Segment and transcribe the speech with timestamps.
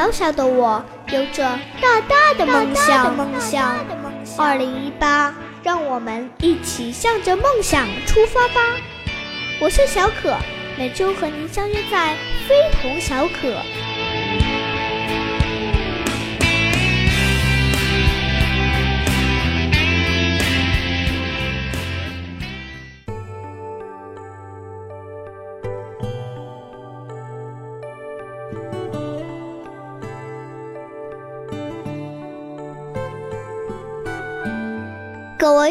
[0.00, 1.42] 小小的我有着
[1.78, 3.14] 大大的梦想。
[3.14, 3.76] 梦想。
[4.38, 8.78] 二零一八，让我们一起向着梦想出发吧！
[9.60, 10.34] 我是小可，
[10.78, 12.16] 每周和您相约在
[12.48, 13.52] 非同小可。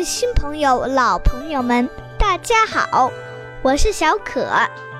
[0.03, 3.12] 新朋友、老朋友们，大家好，
[3.62, 4.48] 我是小可，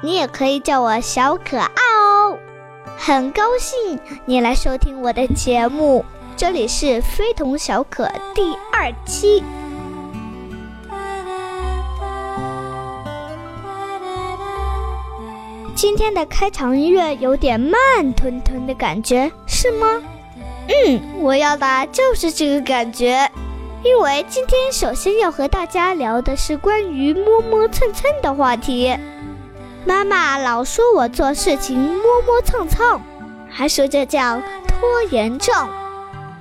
[0.02, 2.38] 你也可以叫我小可爱哦。
[2.98, 6.04] 很高兴你来收听我的节目，
[6.36, 9.44] 这里是非同小可第二期。
[15.76, 17.80] 今天的开场音乐有点慢
[18.16, 19.88] 吞吞的感觉，是吗？
[20.68, 23.30] 嗯，我要的就是这个感觉。
[23.82, 28.94] 因为今天首先要和大家聊的是关于磨磨蹭蹭的话题。
[29.86, 33.00] 妈妈老说我做事情磨磨蹭蹭，
[33.50, 35.56] 还说这叫拖延症。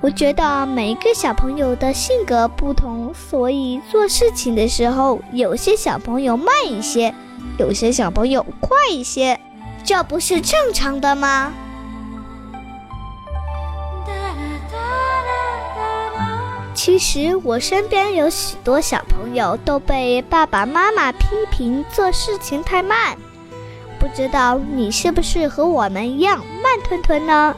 [0.01, 7.13] 我觉得每个小朋友的性格不同，所以做事情的时候，有些小朋友慢一些，
[7.57, 9.39] 有些小朋友快一些，
[9.85, 11.53] 这不是正常的吗？
[16.81, 23.17] 其实我身边有许多小朋友都被爸爸妈妈批评做事情太慢，
[23.99, 27.53] 不知道你是不是和我们一样慢吞吞呢？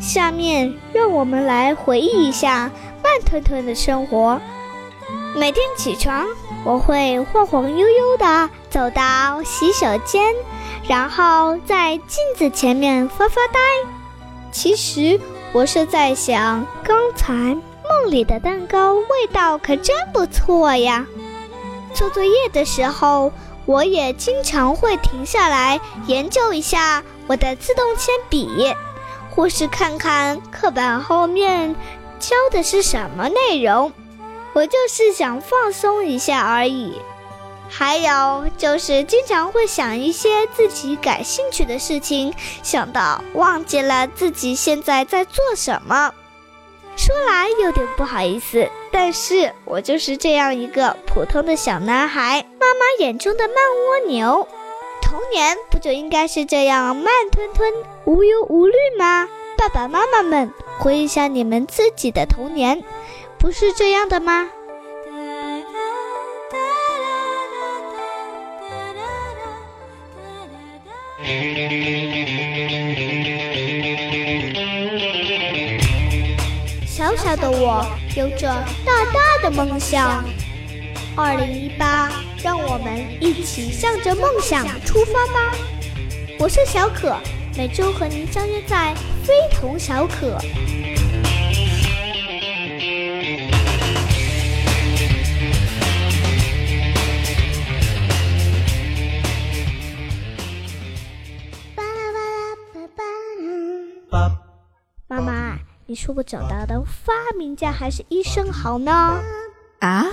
[0.00, 2.68] 下面让我们来回忆一下
[3.00, 4.40] 慢吞吞的生活。
[5.36, 6.26] 每天起床，
[6.64, 10.34] 我会晃晃悠悠地走到洗手间，
[10.82, 13.60] 然后在镜子前面发发呆。
[14.50, 15.20] 其实
[15.52, 17.56] 我是在想刚才。
[18.00, 21.06] 梦里的蛋糕味道可真不错呀！
[21.94, 23.30] 做作业的时候，
[23.66, 28.74] 我也经常会停下来研究一下我的自动铅笔，
[29.30, 31.74] 或是看看课本后面
[32.18, 33.92] 教的是什么内容。
[34.54, 36.98] 我就是想放松一下而已。
[37.68, 42.32] 还有就是经常会想一些自己感兴趣的事情，
[42.62, 46.14] 想到忘记了自己现在在做什么。
[47.00, 54.46] 说来有点不好意思，但是我就是这样一个普通的小男孩，妈妈眼中的慢蜗牛。
[55.00, 57.72] 童年不就应该是这样慢吞吞、
[58.04, 59.26] 无忧无虑吗？
[59.56, 62.84] 爸爸妈妈们，回忆下你们自己的童年，
[63.38, 64.50] 不是这样的吗？
[77.22, 77.86] 小的我
[78.16, 78.48] 有着
[78.82, 80.24] 大大的梦想。
[81.14, 82.10] 二零一八，
[82.42, 85.54] 让我们一起向着梦想出发吧！
[86.38, 87.14] 我是小可，
[87.58, 90.38] 每周和您相约在非同小可。
[105.90, 109.20] 你说我长大的发明家还是医生好呢？
[109.80, 110.04] 啊，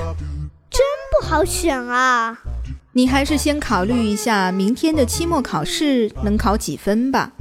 [0.71, 2.35] 真不好选啊！
[2.93, 7.31] 你还是先考虑一下明天的期末考试能考几分吧。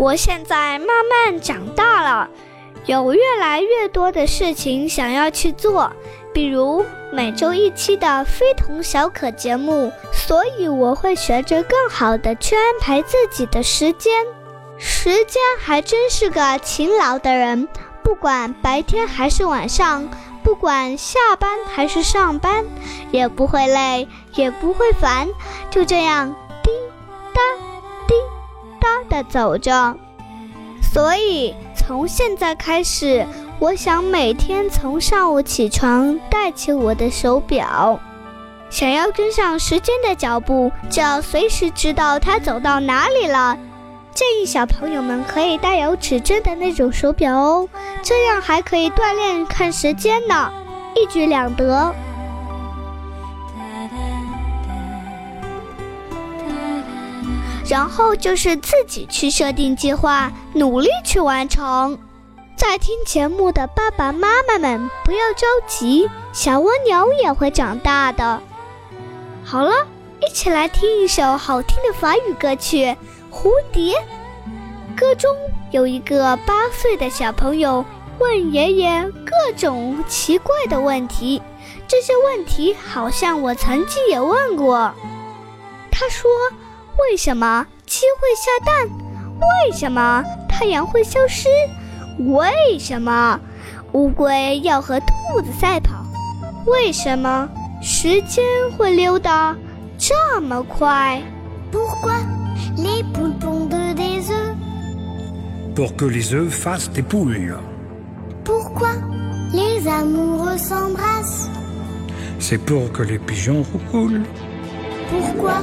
[0.00, 2.30] 我现在慢慢长大了，
[2.86, 5.92] 有越来越多的事情想要去做，
[6.32, 14.24] 比如每周一期的非同小可节目，所以我会学着更好的去安排自己的时间。
[14.78, 17.68] 时间还真是个勤劳的人，
[18.02, 20.08] 不管白天还是晚上，
[20.42, 22.64] 不管下班还是上班，
[23.10, 25.28] 也不会累，也不会烦，
[25.70, 26.34] 就这样。
[28.80, 29.96] 哒的走着，
[30.82, 33.26] 所以从现在开始，
[33.58, 38.00] 我想每天从上午起床带起我的手表，
[38.70, 43.56] 想要跟上时间的脚步，就要随时知道它走到哪里了。
[44.12, 47.68] 建议小朋友们可以带有指针的那种手表哦，
[48.02, 50.50] 这样还可以锻炼看时间呢，
[50.96, 51.94] 一举两得。
[57.70, 61.96] 然后就是自己去设定计划，努力去完成。
[62.56, 68.42] 在听节目的爸爸妈妈们，不要着急，小蜗牛也会长大的。
[69.44, 69.86] 好了，
[70.20, 72.86] 一起来听一首好听的法语歌曲
[73.32, 73.94] 《蝴蝶》。
[74.96, 75.30] 歌中
[75.70, 77.84] 有一个八岁的小朋友
[78.18, 81.40] 问爷爷各种奇怪的问题，
[81.86, 84.92] 这些问题好像我曾经也问过。
[85.92, 86.28] 他说。
[87.02, 88.88] 为什么鸡会下蛋？
[89.40, 91.48] 为什么太阳会消失？
[92.18, 93.40] 为什么
[93.92, 96.04] 乌龟要和兔子赛跑？
[96.66, 97.48] 为什么
[97.80, 98.44] 时间
[98.76, 99.56] 会溜得
[99.98, 101.22] 这么快
[101.72, 102.20] ？Pourquoi
[102.76, 104.54] les poules pondent des œufs?
[105.74, 107.56] Pour que les œufs fassent des poules.
[108.44, 108.90] Pourquoi
[109.52, 111.48] les amoureux s'embrassent?
[112.38, 114.22] C'est pour que les pigeons roulent.
[115.08, 115.62] Pourquoi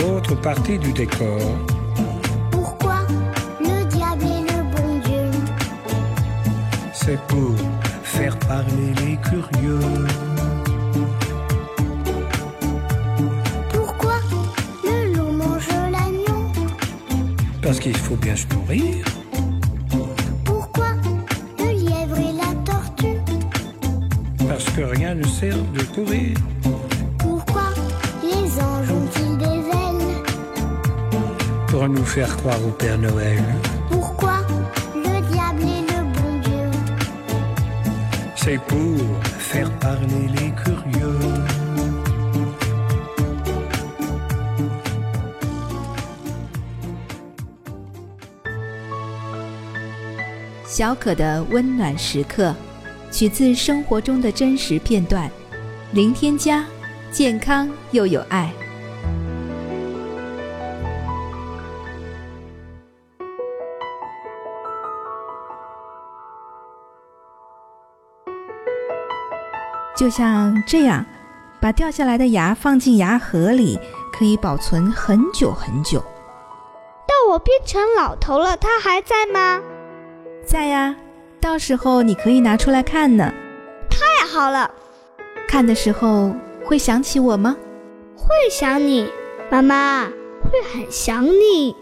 [0.00, 1.40] L'autre partie du décor.
[2.50, 2.98] Pourquoi
[3.60, 5.30] le diable est le bon Dieu
[6.92, 7.54] C'est pour
[8.02, 9.80] faire parler les curieux.
[13.72, 14.16] Pourquoi
[14.84, 16.52] le loup mange l'agneau
[17.62, 19.19] Parce qu'il faut bien se nourrir.
[25.09, 26.35] rien ne sert de courir.
[31.75, 33.43] pour nous faire croire au Père Noël.
[33.89, 34.37] Pourquoi
[34.95, 36.71] le diable est le bon Dieu
[38.37, 38.97] C'est pour
[39.37, 41.19] faire parler les curieux.
[50.65, 52.53] 小可的温暖时刻，
[53.10, 55.30] 取自生活中的真实片段，
[55.92, 56.64] 零添加，
[57.10, 58.52] 健康又有爱。
[69.96, 71.04] 就像这样，
[71.60, 73.78] 把掉下来的牙放进牙盒里，
[74.10, 76.00] 可以保存很久很久。
[77.06, 79.60] 到我变成老头了，它还在吗？
[80.46, 80.96] 在呀，
[81.40, 83.32] 到时候你可以拿出来看呢。
[83.88, 84.70] 太好了！
[85.48, 86.34] 看的时候
[86.64, 87.56] 会想起我吗？
[88.16, 89.10] 会想你，
[89.50, 90.04] 妈妈
[90.42, 91.74] 会很想你。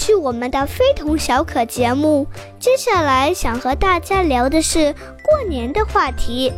[0.00, 2.26] 续我们的非同小可节目，
[2.58, 6.50] 接下来想和大家聊的是过年的话题。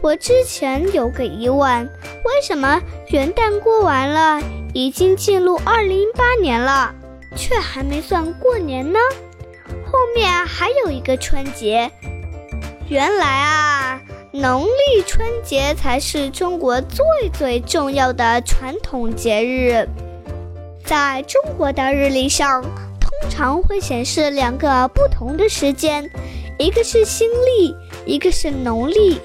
[0.00, 1.84] 我之前有个疑问：
[2.24, 4.40] 为什么元旦过完了，
[4.72, 6.94] 已经进入二零一八年了，
[7.34, 9.00] 却还没算过年呢？
[9.84, 11.90] 后面还有一个春节。
[12.88, 19.88] 原来啊，农历春节才是中国最最重要的传统节日。
[20.84, 22.62] 在中国的日历上，
[23.00, 26.10] 通常会显示两个不同的时间，
[26.58, 27.74] 一个是新历，
[28.04, 29.20] 一个是农历。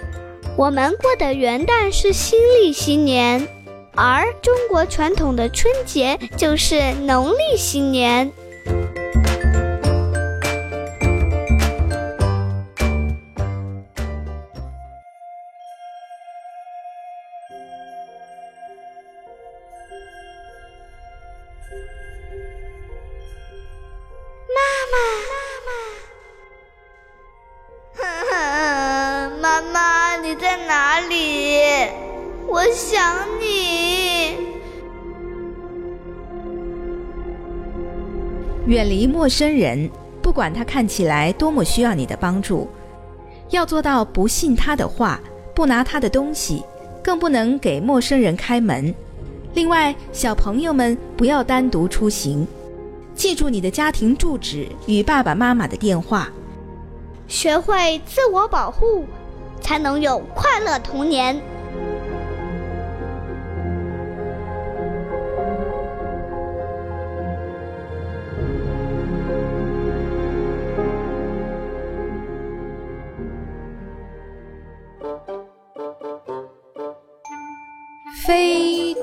[0.55, 3.47] 我们过的元旦是新历新年，
[3.95, 8.31] 而中国传统的春节就是农历新年。
[38.67, 39.89] 远离陌生人，
[40.21, 42.67] 不管他看起来多么需要你的帮助，
[43.49, 45.21] 要做到不信他的话，
[45.55, 46.61] 不拿他的东西，
[47.01, 48.93] 更不能给陌生人开门。
[49.53, 52.45] 另外，小朋友们不要单独出行，
[53.15, 56.29] 记住你的家庭住址与爸爸妈妈的电话。
[57.29, 59.05] 学会自我保护，
[59.61, 61.41] 才能有快乐童年。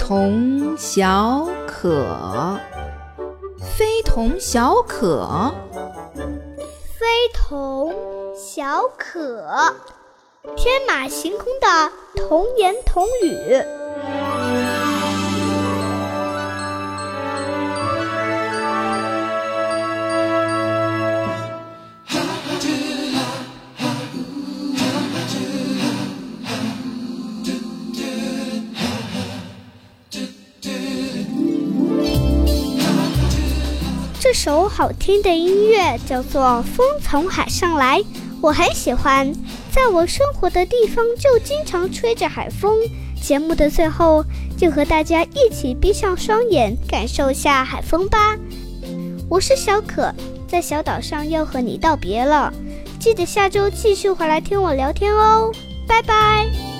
[0.06, 2.58] 童小可，
[3.58, 5.50] 非同小可，
[6.98, 7.94] 非同
[8.36, 9.74] 小可，
[10.56, 13.64] 天马行空的童言童语。
[34.54, 37.98] 首好听的音乐叫做《风从海上来》，
[38.40, 39.32] 我很喜欢。
[39.72, 42.72] 在我生活的地方就经常吹着海风。
[43.20, 44.24] 节目的最后，
[44.56, 48.36] 就和大家一起闭上双眼，感受一下海风吧。
[49.28, 50.14] 我是小可，
[50.46, 52.52] 在小岛上要和你道别了，
[53.00, 55.50] 记得下周继续回来听我聊天哦，
[55.88, 56.73] 拜拜。